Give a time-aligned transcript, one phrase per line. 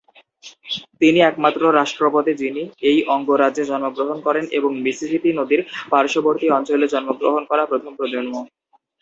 [1.01, 7.63] তিনি একমাত্র রাষ্ট্রপতি যিনি এই অঙ্গরাজ্যে জন্মগ্রহণ করেন এবং মিসিসিপি নদীর পার্শ্ববর্তী অঞ্চলে জন্মগ্রহণ করা
[7.71, 8.33] প্রথম প্রজন্ম।